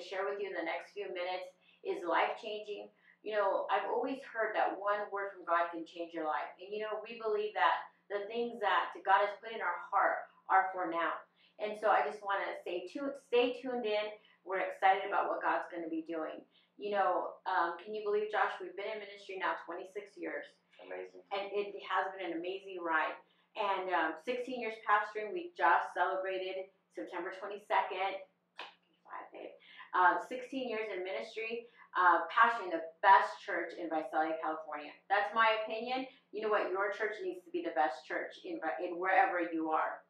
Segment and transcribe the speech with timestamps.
[0.00, 1.52] to share with you in the next few minutes
[1.84, 2.88] is life changing.
[3.20, 6.48] You know, I've always heard that one word from God can change your life.
[6.56, 10.24] And you know, we believe that the things that God has put in our heart
[10.48, 11.20] are for now.
[11.60, 14.08] And so I just want to say, to, stay tuned in.
[14.48, 16.40] We're excited about what God's going to be doing.
[16.80, 18.56] You know, um, can you believe, Josh?
[18.56, 20.48] We've been in ministry now 26 years.
[20.80, 21.20] Amazing.
[21.28, 23.12] And it has been an amazing ride.
[23.60, 28.16] And um, 16 years pastoring, we just celebrated September 22nd.
[29.90, 31.66] Uh, 16 years in ministry,
[31.98, 34.94] uh, pastoring the best church in Visalia, California.
[35.10, 36.06] That's my opinion.
[36.30, 36.70] You know what?
[36.70, 40.06] Your church needs to be the best church in, in wherever you are.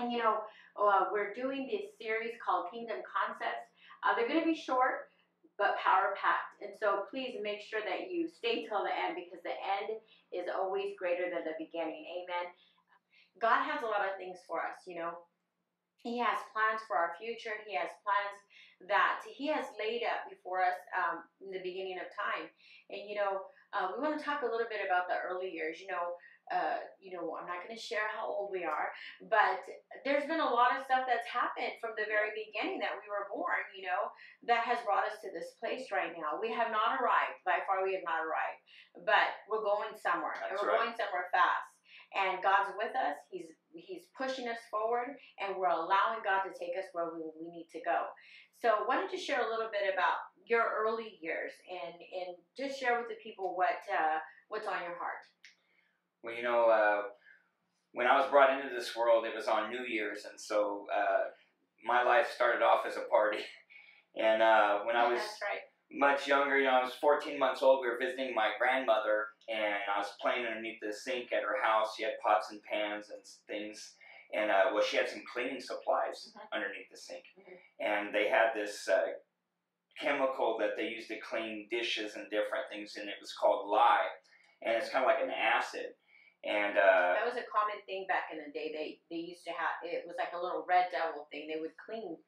[0.00, 0.42] And you know,
[0.80, 3.68] uh, we're doing this series called Kingdom Concepts.
[4.02, 5.12] Uh, they're going to be short,
[5.56, 6.64] but power packed.
[6.64, 10.00] And so please make sure that you stay till the end because the end
[10.34, 12.08] is always greater than the beginning.
[12.24, 12.50] Amen.
[13.38, 15.14] God has a lot of things for us, you know.
[16.02, 17.56] He has plans for our future.
[17.64, 18.43] He has plans
[18.88, 22.48] that He has laid up before us um, in the beginning of time.
[22.90, 25.80] And, you know, uh, we want to talk a little bit about the early years.
[25.82, 26.14] You know,
[26.52, 28.92] uh, you know, I'm not going to share how old we are,
[29.32, 29.64] but
[30.04, 33.32] there's been a lot of stuff that's happened from the very beginning that we were
[33.32, 34.12] born, you know,
[34.44, 36.36] that has brought us to this place right now.
[36.36, 37.40] We have not arrived.
[37.48, 38.60] By far, we have not arrived,
[39.08, 40.84] but we're going somewhere, That's and we're right.
[40.84, 41.64] going somewhere fast.
[42.14, 43.18] And God's with us.
[43.32, 47.50] He's He's pushing us forward, and we're allowing God to take us where we, we
[47.50, 48.06] need to go.
[48.64, 52.80] So, why don't you share a little bit about your early years, and and just
[52.80, 54.16] share with the people what uh,
[54.48, 55.20] what's on your heart.
[56.22, 57.02] Well, you know, uh,
[57.92, 61.28] when I was brought into this world, it was on New Year's, and so uh,
[61.84, 63.38] my life started off as a party.
[64.16, 65.66] And uh, when I was right.
[65.90, 67.80] much younger, you know, I was 14 months old.
[67.82, 71.96] We were visiting my grandmother, and I was playing underneath the sink at her house.
[71.96, 73.96] She had pots and pans and things,
[74.34, 76.48] and uh, well, she had some cleaning supplies Mhm.
[76.52, 77.58] underneath the sink, Mhm.
[77.80, 79.12] and they had this uh,
[80.00, 84.08] chemical that they used to clean dishes and different things, and it was called lye,
[84.62, 85.94] and it's kind of like an acid,
[86.42, 88.72] and uh, That was a common thing back in the day.
[88.72, 91.48] They they used to have it was like a little red devil thing.
[91.48, 92.18] They would clean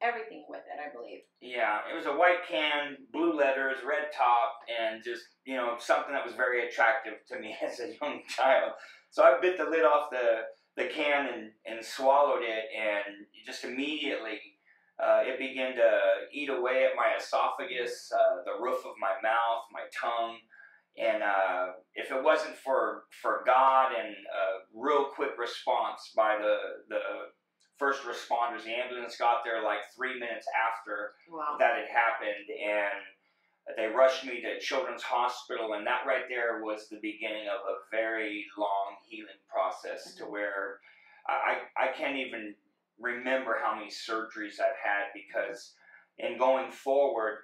[0.00, 1.22] everything with it, I believe.
[1.40, 6.12] Yeah, it was a white can, blue letters, red top, and just, you know, something
[6.12, 8.72] that was very attractive to me as a young child.
[9.10, 10.42] So I bit the lid off the,
[10.76, 14.40] the can and, and swallowed it, and just immediately
[15.02, 15.90] uh, it began to
[16.32, 20.36] eat away at my esophagus, uh, the roof of my mouth, my tongue.
[20.96, 26.56] And uh, if it wasn't for, for God and a real quick response by the,
[26.88, 27.00] the
[27.76, 31.56] first responders, the ambulance got there like three minutes after Wow.
[31.58, 33.02] that had happened, and
[33.76, 37.80] they rushed me to Children's Hospital, and that right there was the beginning of a
[37.90, 40.80] very long healing process to where
[41.26, 42.54] I, I can't even
[43.00, 45.74] remember how many surgeries I've had because
[46.18, 47.38] in going forward,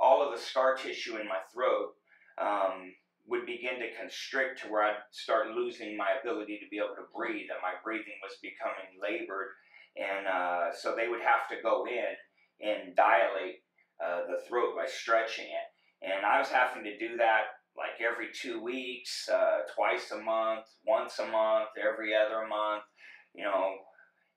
[0.00, 1.94] all of the scar tissue in my throat
[2.38, 2.92] um,
[3.26, 7.12] would begin to constrict to where I'd start losing my ability to be able to
[7.14, 9.48] breathe, and my breathing was becoming labored.
[9.96, 12.16] And uh, so they would have to go in
[12.66, 13.60] and dilate
[14.04, 15.68] uh, the throat by stretching it.
[16.02, 20.64] And I was having to do that like every two weeks, uh, twice a month,
[20.86, 22.84] once a month, every other month,
[23.34, 23.76] you know,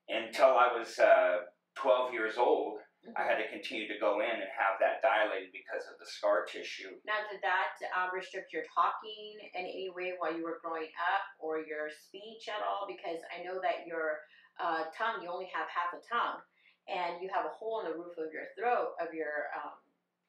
[0.08, 2.78] until I was uh, 12 years old.
[3.16, 6.44] I had to continue to go in and have that dilated because of the scar
[6.44, 6.92] tissue.
[7.08, 11.24] Now, did that uh, restrict your talking in any way while you were growing up,
[11.40, 12.84] or your speech at all?
[12.84, 14.20] Because I know that your
[14.60, 16.44] uh, tongue, you only have half a tongue,
[16.88, 19.76] and you have a hole in the roof of your throat, of your um,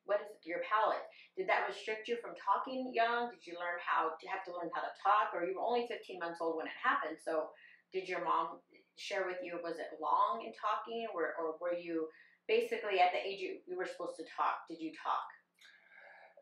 [0.05, 1.05] what is it, your palate.
[1.37, 3.29] Did that restrict you from talking young?
[3.29, 5.85] Did you learn how to have to learn how to talk, or you were only
[5.87, 7.21] 15 months old when it happened?
[7.21, 7.53] So,
[7.93, 8.59] did your mom
[8.97, 9.59] share with you?
[9.61, 12.09] Was it long in talking, or, or were you
[12.47, 14.65] basically at the age you, you were supposed to talk?
[14.67, 15.27] Did you talk?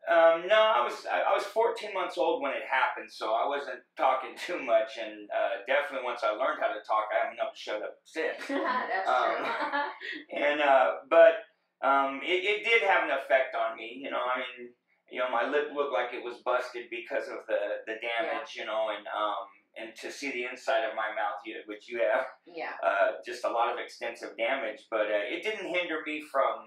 [0.08, 3.46] Um, no, I was I, I was 14 months old when it happened, so I
[3.46, 4.96] wasn't talking too much.
[4.96, 8.40] And uh, definitely once I learned how to talk, I haven't to shut up since.
[8.48, 10.36] That's Um, true.
[10.40, 11.44] and uh, but
[11.84, 14.00] um, it, it did have an effect on me.
[14.02, 14.72] You know, I mean,
[15.10, 18.56] you know, my lip looked like it was busted because of the the damage.
[18.56, 19.44] You know, and um,
[19.78, 22.74] and to see the inside of my mouth, you, which you have, yeah.
[22.82, 24.88] uh, just a lot of extensive damage.
[24.90, 26.66] But uh, it didn't hinder me from,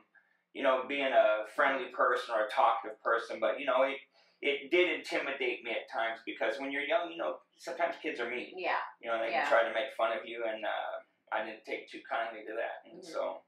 [0.53, 3.37] you know, being a friendly person or a talkative person.
[3.39, 3.97] But you know, it
[4.41, 8.29] it did intimidate me at times because when you're young, you know, sometimes kids are
[8.29, 8.53] mean.
[8.57, 8.77] Yeah.
[9.01, 9.47] You know, they Yeah.
[9.47, 10.99] can try to make fun of you, and uh,
[11.31, 12.83] I didn't take too kindly to that.
[12.85, 13.05] And Mhm.
[13.05, 13.43] so,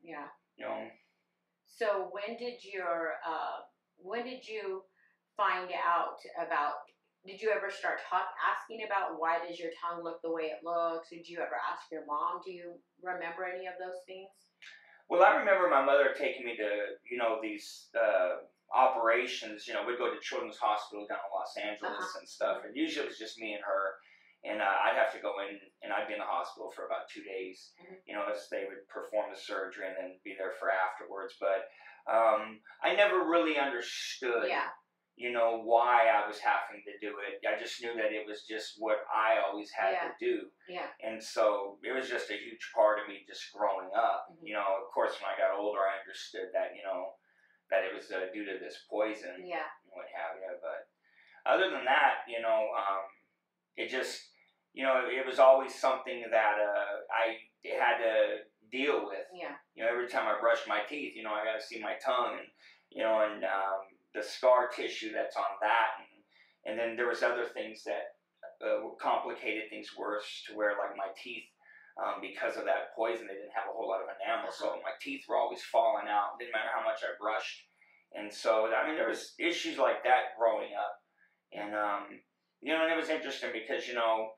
[0.00, 0.28] Yeah.
[0.56, 0.90] you know,
[1.66, 3.62] So when did your uh,
[3.96, 4.84] when did you
[5.36, 6.74] find out about
[7.24, 10.62] did you ever start talk asking about why does your tongue look the way it
[10.62, 11.08] looks?
[11.08, 12.42] Did you ever ask your mom?
[12.44, 14.28] Do you remember any of those things?
[15.08, 16.70] Well, I remember my mother taking me to,
[17.10, 18.44] you know, these uh,
[18.74, 19.66] operations.
[19.68, 22.18] You know, we'd go to Children's Hospital down in Los Angeles Uh-huh.
[22.20, 23.94] and stuff, and usually it was just me and her.
[24.44, 27.06] And uh, I'd have to go in, and I'd be in the hospital for about
[27.12, 27.70] two days.
[27.78, 27.96] Mhm.
[28.06, 31.36] You know, as they would perform the surgery and then be there for afterwards.
[31.38, 31.68] But
[32.10, 34.48] um, I never really understood.
[34.48, 34.66] Yeah.
[35.14, 37.44] You know why I was having to do it.
[37.46, 40.08] I just knew that it was just what I always had Yeah.
[40.08, 40.50] to do.
[40.68, 40.88] Yeah.
[41.04, 44.28] And so it was just a huge part of me just growing up.
[44.30, 44.38] Mhm.
[44.48, 47.14] You know, of course, when I got older, I understood that, you know,
[47.70, 49.68] that it was uh, due to this poison Yeah.
[49.84, 50.58] and what have you.
[50.60, 50.88] But
[51.44, 53.04] other than that, you know, um,
[53.76, 54.30] it just,
[54.72, 59.26] you know, it was always something that uh, I had to deal with.
[59.34, 59.56] Yeah.
[59.74, 61.96] You know, every time I brushed my teeth, you know, I got to see my
[61.96, 62.48] tongue and,
[62.90, 63.80] you know, and um,
[64.14, 66.00] the scar tissue that's on that.
[66.00, 66.12] And,
[66.64, 68.16] and then there was other things that
[68.62, 71.48] uh, complicated things worse to where like my teeth,
[72.00, 74.52] um, because of that poison, they didn't have a whole lot of enamel.
[74.52, 76.38] So my teeth were always falling out.
[76.38, 77.68] Didn't matter how much I brushed.
[78.14, 80.94] And so, I mean, there was issues like that growing up.
[81.52, 82.20] And, um,
[82.60, 84.32] you know, and it was interesting because, you know,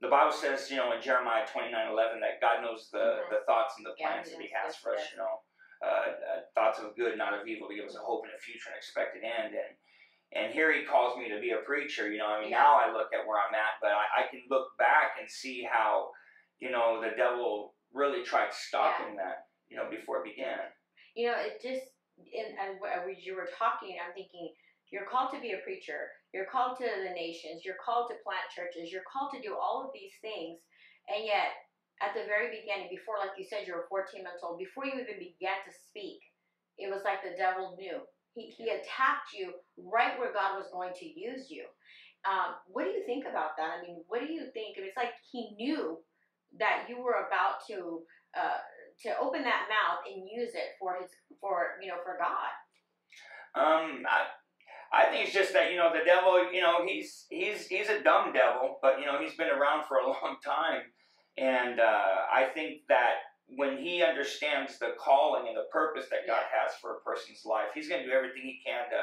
[0.00, 3.30] the Bible says, you know, in Jeremiah 29 11, that God knows the, Mhm.
[3.30, 5.42] the thoughts and the Yeah, plans that He has for us, you know,
[5.84, 6.29] uh,
[6.60, 8.76] thoughts of good, not of evil, to give us a hope and a future and
[8.76, 9.56] expected end.
[9.56, 9.72] And
[10.36, 12.62] and here He calls me to be a preacher, you know, I mean, Yeah.
[12.62, 15.66] now I look at where I'm at, but I, I can look back and see
[15.66, 16.12] how,
[16.60, 20.60] you know, the devil really tried stopping that, you know, before it began.
[21.16, 21.82] You know, it just
[22.20, 24.52] and and as you were talking, I'm thinking
[24.92, 26.12] you're called to be a preacher.
[26.34, 27.64] You're called to the nations.
[27.64, 28.92] You're called to plant churches.
[28.92, 30.62] You're called to do all of these things,
[31.08, 31.58] and yet
[32.00, 34.96] at the very beginning, before, like you said, you were 14 months old, before you
[34.96, 36.20] even began to speak,
[36.80, 38.00] it was like the devil knew.
[38.34, 41.64] He, he attacked you right where God was going to use you.
[42.28, 43.78] Um, what do you think about that?
[43.78, 44.76] I mean, what do you think?
[44.76, 45.98] It's like he knew
[46.58, 48.02] that you were about to
[48.36, 48.60] uh,
[49.02, 51.10] to open that mouth and use it for his
[51.40, 52.52] for you know for God.
[53.54, 54.28] Um, I,
[54.92, 56.52] I think it's just that you know the devil.
[56.52, 59.96] You know he's he's he's a dumb devil, but you know he's been around for
[59.98, 60.82] a long time,
[61.38, 66.42] and uh, I think that when he understands the calling and the purpose that God
[66.52, 69.02] has for a person's life, he's going to do everything he can to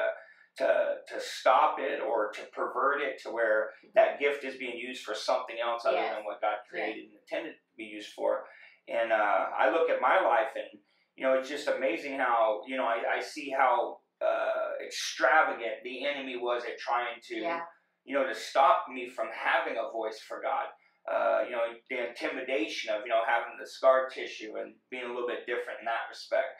[0.58, 5.04] to to stop it or to pervert it to where that gift is being used
[5.04, 6.14] for something else other Yes.
[6.16, 8.44] than what God created and intended to be used for.
[8.88, 10.80] And uh, I look at my life, and
[11.14, 16.06] you know, it's just amazing how you know I, I see how uh, extravagant the
[16.06, 17.60] enemy was at trying to Yeah.
[18.04, 20.66] you know to stop me from having a voice for God.
[21.08, 25.08] Uh, you know, the intimidation of you know having the scar tissue and being a
[25.08, 26.52] little bit different in that respect.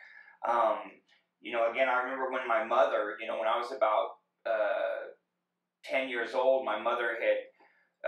[0.49, 0.79] Um,
[1.41, 4.17] you know, again, I remember when my mother, you know, when I was about
[4.47, 5.13] uh,
[5.85, 7.39] ten years old, my mother had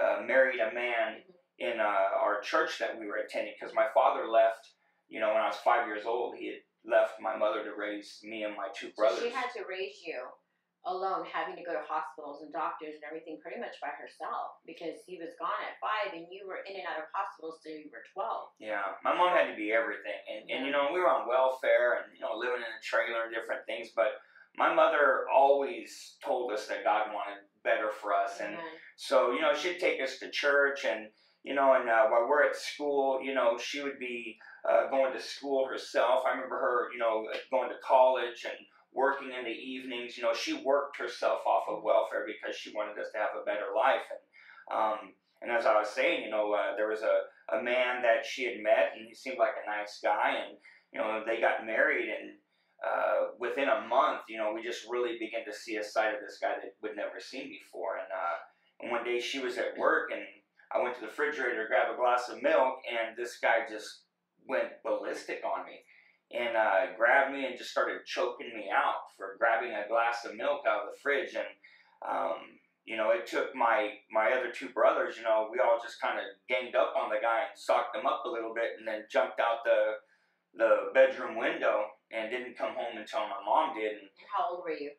[0.00, 1.20] uh, married a man
[1.58, 4.64] in uh, our church that we were attending because my father left.
[5.08, 8.20] You know, when I was five years old, he had left my mother to raise
[8.22, 9.18] me and my two brothers.
[9.18, 10.22] So she had to raise you
[10.88, 15.04] alone, having to go to hospitals and doctors and everything pretty much by herself because
[15.04, 17.92] he was gone at five and you were in and out of hospitals till you
[17.92, 18.52] were twelve.
[18.56, 22.00] Yeah, my mom had to be everything, and and you know we were on welfare
[22.00, 24.24] and you know living in a trailer and different things, but
[24.56, 28.56] my mother always told us that God wanted better for us, and
[28.96, 31.12] so you know she'd take us to church, and
[31.42, 34.36] you know, and uh, while we're at school, you know, she would be
[34.68, 36.24] uh, going to school herself.
[36.26, 38.58] I remember her, you know, going to college and
[38.92, 40.16] working in the evenings.
[40.16, 43.44] You know, she worked herself off of welfare because she wanted us to have a
[43.44, 44.22] better life, and
[44.70, 44.98] um,
[45.42, 48.44] and as I was saying, you know, uh, there was a a man that she
[48.44, 50.56] had met, and he seemed like a nice guy, and
[50.92, 52.36] you know they got married, and
[52.80, 56.20] uh, within a month, you know, we just really began to see a side of
[56.20, 58.36] this guy that we'd never seen before, and uh,
[58.80, 60.22] and one day she was at work, and
[60.72, 64.04] I went to the refrigerator to grab a glass of milk, and this guy just
[64.48, 65.84] went ballistic on me,
[66.30, 70.36] and uh, grabbed me and just started choking me out for grabbing a glass of
[70.36, 71.50] milk out of the fridge, and
[72.06, 75.16] um, you know, it took my my other two brothers.
[75.16, 78.06] You know, we all just kind of ganged up on the guy and socked him
[78.06, 79.98] up a little bit, and then jumped out the
[80.54, 83.92] the bedroom window and didn't come home until my mom did.
[83.92, 84.90] And How old were you?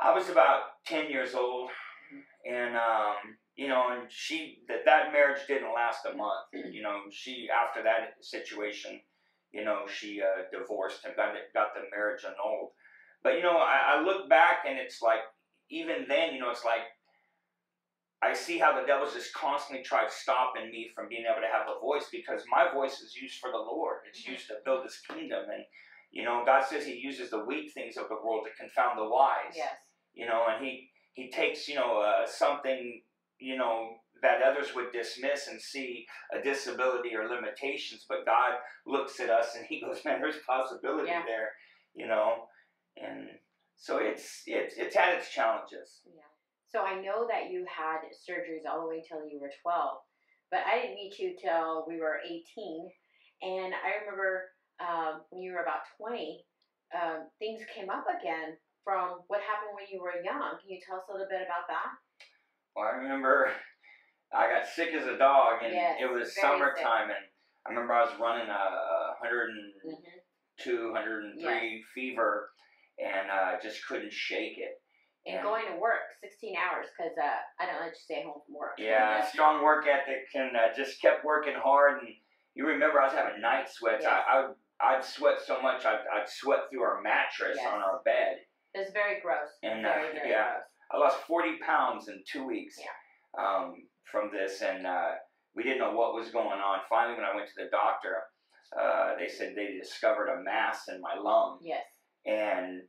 [0.00, 1.70] I was about ten years old,
[2.44, 6.48] and um, you know, and she that that marriage didn't last a month.
[6.52, 9.00] You know, she after that situation,
[9.54, 12.70] you know, she uh, divorced and got got the marriage annulled.
[13.22, 15.20] But you know, I, I look back and it's like
[15.70, 16.82] even then, you know, it's like
[18.22, 21.68] I see how the devil's just constantly tried stopping me from being able to have
[21.68, 23.98] a voice because my voice is used for the Lord.
[24.08, 25.64] It's used to build His kingdom, and
[26.10, 29.08] you know, God says He uses the weak things of the world to confound the
[29.08, 29.76] wise Yes.
[30.14, 33.02] you know, and he he takes you know uh, something
[33.38, 38.52] you know that others would dismiss and see a disability or limitations, but God
[38.86, 41.24] looks at us and He goes, "Man, there's possibility Yeah.
[41.26, 41.52] there,"
[41.94, 42.48] you know,
[42.96, 43.38] and
[43.76, 46.02] so it's it's it's had its challenges.
[46.06, 46.22] Yeah.
[46.68, 50.02] So I know that you had surgeries all the way till you were 12,
[50.50, 52.90] but I didn't meet you till we were 18.
[53.42, 56.44] And I remember um, when you were about 20,
[56.94, 60.58] um, things came up again from what happened when you were young.
[60.60, 61.94] Can you tell us a little bit about that?
[62.74, 63.52] Well, I remember
[64.34, 67.24] I got sick as a dog, and Yes, it was summertime, and
[67.66, 70.92] I remember I was running a, a 102, Mm-hmm.
[70.92, 72.50] 103 fever,
[72.98, 74.80] and uh, just couldn't shake it.
[75.26, 75.42] And Yeah.
[75.42, 78.74] going to work 16 hours because uh, I don't let you stay home from work.
[78.78, 82.02] Yeah, strong work ethic, and uh, just kept working hard.
[82.02, 82.08] And
[82.54, 84.04] you remember I was having night sweats.
[84.04, 84.12] Yes.
[84.12, 88.02] I, I would, I'd sweat so much I'd, I'd sweat through our mattress on our
[88.04, 88.38] bed.
[88.74, 89.48] It was very gross.
[89.62, 90.50] And, uh, very, very yeah.
[90.52, 90.64] gross.
[90.92, 92.90] I lost 40 pounds in two weeks Yeah.
[93.38, 95.12] Um, from this, and uh,
[95.56, 96.78] we didn't know what was going on.
[96.88, 98.22] Finally, when I went to the doctor,
[98.78, 101.58] uh, they said they discovered a mass in my lung.
[101.62, 101.82] Yes.
[102.26, 102.82] And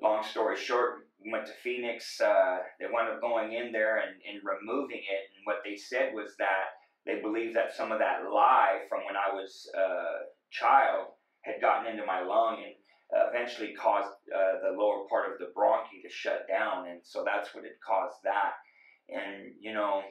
[0.00, 2.20] long story short, we went to Phoenix.
[2.20, 5.24] Uh, they wound up going in there and, and removing it.
[5.36, 6.76] And what they said was that
[7.06, 11.90] they believed that some of that lye from when I was a child had gotten
[11.90, 12.74] into my lung and
[13.08, 16.88] uh, eventually caused uh, the lower part of the bronchi to shut down.
[16.88, 18.52] And so that's what had caused that.
[19.08, 20.02] And, you know,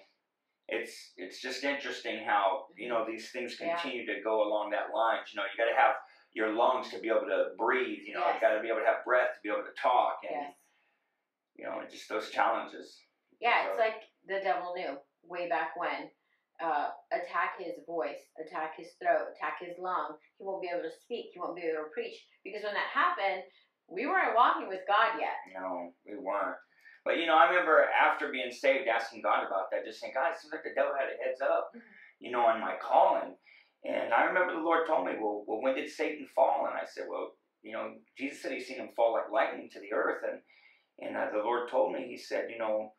[0.68, 3.77] it's it's just interesting how you know these things Yeah.
[3.77, 5.20] continue to go along that line.
[5.32, 5.96] You know, you got to have
[6.34, 8.04] your lungs to be able to breathe.
[8.06, 8.36] You know, Yes.
[8.36, 10.54] you got to be able to have breath to be able to talk, and Yes.
[11.56, 13.01] you know, just those challenges.
[13.39, 16.12] Yeah, it's like the devil knew way back when.
[16.60, 20.18] Uh, attack his voice, attack his throat, attack his lung.
[20.39, 21.30] He won't be able to speak.
[21.32, 23.44] He won't be able to preach because when that happened,
[23.88, 25.38] we weren't walking with God yet.
[25.54, 26.58] No, we weren't.
[27.07, 30.31] But you know, I remember after being saved, asking God about that, just saying, God,
[30.35, 31.81] it seems like the devil had a heads up, Mhm.
[32.19, 33.37] you know, on my calling.
[33.85, 36.65] And I remember the Lord told me, well, well, when did Satan fall?
[36.67, 39.79] And I said, well, you know, Jesus said he's seen him fall like lightning to
[39.79, 40.21] the earth.
[40.27, 40.41] And
[40.99, 42.93] and uh, the Lord told me, He said, you know,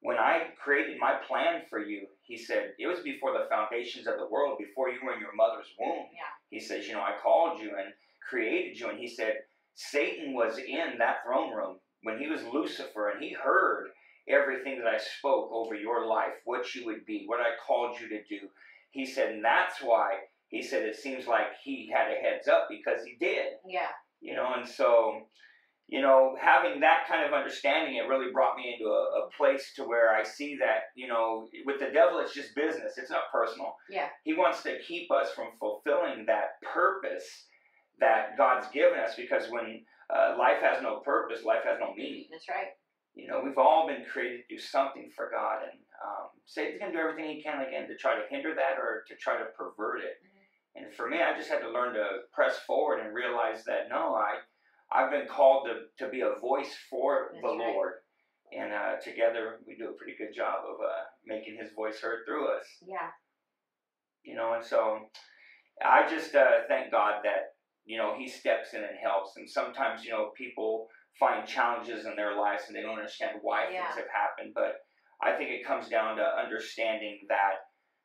[0.00, 4.18] when I created my plan for you, He said it was before the foundations of
[4.18, 6.08] the world, before you were in your mother's womb.
[6.14, 6.32] Yeah.
[6.48, 7.92] He says, you know, I called you and
[8.26, 13.10] created you, and He said Satan was in that throne room when he was Lucifer,
[13.10, 13.88] and he heard
[14.28, 18.08] everything that I spoke over your life, what you would be, what I called you
[18.08, 18.48] to do.
[18.90, 20.10] He said, and that's why
[20.48, 23.88] he said it seems like he had a heads up because he did, Yeah.
[24.20, 25.22] you know, and so,
[25.88, 29.72] you know, having that kind of understanding, it really brought me into a, a place
[29.76, 33.30] to where I see that, you know, with the devil, it's just business, it's not
[33.32, 33.74] personal.
[33.88, 34.08] Yeah.
[34.24, 37.46] He wants to keep us from fulfilling that purpose
[38.00, 42.26] that God's given us because when uh, life has no purpose, life has no meaning.
[42.30, 42.74] That's right.
[43.14, 46.92] You know, we've all been created to do something for God, and um, Satan's going
[46.92, 49.46] to do everything he can again to try to hinder that or to try to
[49.56, 50.22] pervert it.
[50.22, 50.84] Mm-hmm.
[50.84, 54.14] And for me, I just had to learn to press forward and realize that no,
[54.14, 54.38] I,
[54.92, 57.74] I've been called to, to be a voice for That's the right.
[57.74, 57.92] Lord,
[58.56, 62.20] and uh, together we do a pretty good job of uh, making His voice heard
[62.26, 62.64] through us.
[62.86, 63.10] Yeah.
[64.22, 65.10] You know, and so
[65.84, 69.36] I just uh, thank God that you know He steps in and helps.
[69.36, 73.68] And sometimes you know people find challenges in their lives and they don't understand why
[73.70, 73.84] Yeah.
[73.84, 74.52] things have happened.
[74.54, 74.76] But
[75.22, 77.56] I think it comes down to understanding that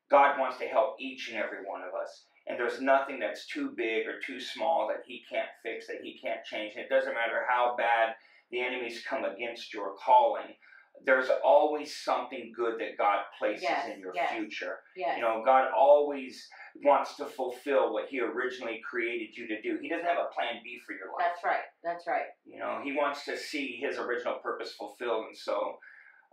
[0.09, 2.25] God wants to help each and every one of us.
[2.47, 6.19] And there's nothing that's too big or too small that He can't fix, that He
[6.19, 6.73] can't change.
[6.75, 8.15] And it doesn't matter how bad
[8.51, 10.53] the enemies come against your calling.
[11.03, 14.31] There's always something good that God places Yes, in your yes.
[14.31, 14.79] future.
[14.95, 15.17] Yes.
[15.17, 16.47] You know, God always
[16.83, 19.77] wants to fulfill what He originally created you to do.
[19.81, 21.27] He doesn't have a plan B for your life.
[21.27, 21.63] That's right.
[21.83, 22.25] That's right.
[22.45, 25.77] You know, He wants to see His original purpose fulfilled, and so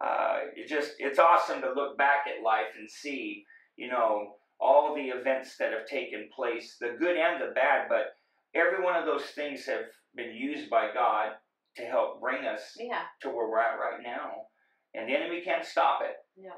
[0.03, 3.45] uh, it just it's awesome to look back at life and see,
[3.77, 7.89] you know, all the events that have taken place, the good and the bad.
[7.89, 8.15] But
[8.55, 11.33] every one of those things have been used by God
[11.77, 13.03] to help bring us Yeah.
[13.23, 14.47] to where we're at right now,
[14.95, 16.17] and the enemy can't stop it.
[16.37, 16.53] No.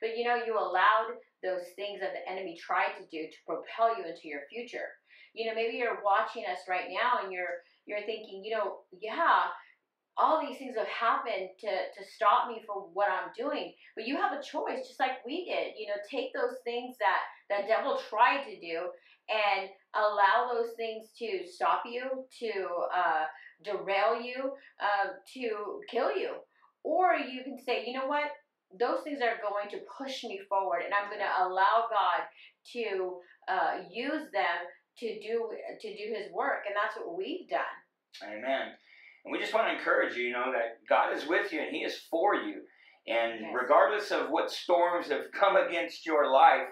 [0.00, 3.96] But you know, you allowed those things that the enemy tried to do to propel
[3.96, 4.88] you into your future.
[5.34, 9.52] You know, maybe you're watching us right now and you're you're thinking, you know, yeah,
[10.16, 13.72] all these things have happened to to stop me from what I'm doing.
[13.94, 15.78] But you have a choice, just like we did.
[15.78, 18.90] You know, take those things that the devil tried to do
[19.28, 22.52] and allow those things to stop you, to
[22.94, 23.24] uh,
[23.64, 26.34] derail you, uh, to kill you.
[26.86, 28.30] Or you can say, you know what?
[28.80, 32.26] those things are going to push me forward and i'm going to allow god
[32.66, 33.14] to
[33.46, 34.58] uh, use them
[34.98, 35.48] to do
[35.80, 37.78] to do his work and that's what we've done
[38.22, 38.72] Amen.
[39.24, 41.74] And we just want to encourage you, you know, that God is with you and
[41.74, 42.62] He is for you.
[43.06, 43.54] And Yes.
[43.54, 46.68] regardless of what storms have come against your life,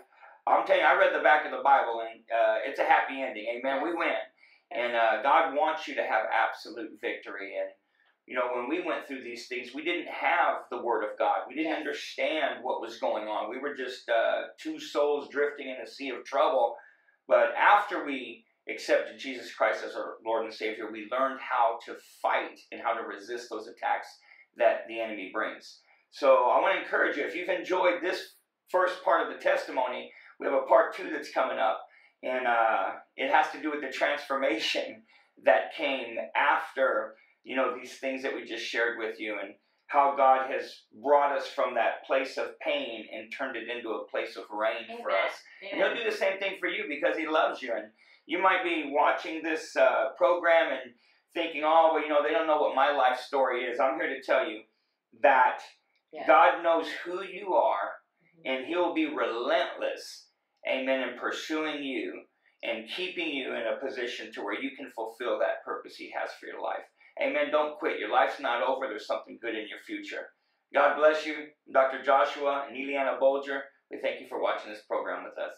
[0.47, 3.23] I'm telling you, I read the back of the Bible and uh, it's a happy
[3.23, 3.47] ending.
[3.59, 3.83] Amen.
[3.83, 4.16] We win.
[4.71, 7.54] And uh, God wants you to have absolute victory.
[7.61, 7.71] And,
[8.26, 11.40] you know, when we went through these things, we didn't have the Word of God.
[11.49, 13.50] We didn't understand what was going on.
[13.50, 16.75] We were just uh, two souls drifting in a sea of trouble.
[17.28, 21.97] But after we accepted Jesus Christ as our Lord and Savior, we learned how to
[22.23, 24.09] fight and how to resist those attacks
[24.57, 25.81] that the enemy brings.
[26.11, 28.37] So I want to encourage you if you've enjoyed this
[28.71, 31.81] first part of the testimony, we have a part two that's coming up.
[32.23, 35.02] And uh, it has to do with the transformation
[35.45, 39.54] that came after, you know, these things that we just shared with you and
[39.86, 40.72] how God has
[41.02, 44.86] brought us from that place of pain and turned it into a place of rain
[45.02, 45.20] for Amen.
[45.26, 45.32] us.
[45.70, 47.72] And he'll do the same thing for you because he loves you.
[47.76, 47.86] And
[48.26, 50.92] you might be watching this uh, program and
[51.34, 53.78] thinking, oh, well, you know, they don't know what my life story is.
[53.78, 54.62] I'm here to tell you
[55.22, 55.60] that
[56.12, 56.26] Yeah.
[56.26, 57.90] God knows who you are
[58.44, 60.28] and he'll be relentless,
[60.68, 62.22] amen, in pursuing you
[62.62, 66.30] and keeping you in a position to where you can fulfill that purpose he has
[66.40, 66.84] for your life.
[67.23, 67.50] Amen.
[67.50, 67.99] Don't quit.
[67.99, 68.87] Your life's not over.
[68.88, 70.26] There's something good in your future.
[70.73, 71.35] God bless you.
[71.73, 72.02] Dr.
[72.02, 75.54] Joshua and Eliana Bolger, we thank you for watching this program with us.